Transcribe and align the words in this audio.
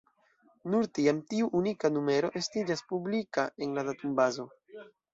Nur 0.75 0.89
tiam, 0.99 1.19
tiu 1.33 1.51
unika 1.59 1.93
numero 1.99 2.33
estiĝas 2.43 2.85
publika 2.95 3.49
en 3.67 3.81
la 3.81 3.89
datumbazo. 3.93 4.53